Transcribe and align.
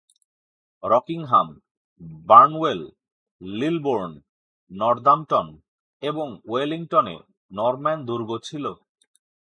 Rockingham, 0.83 1.47
বার্নওয়েল, 2.27 2.81
লিলবোর্ন, 3.41 4.13
Northampton 4.71 5.47
এবং 6.03 6.27
ওয়েলিংটনে 6.45 7.15
Norman 7.51 7.99
দুর্গ 8.05 8.29
ছিল। 8.43 8.65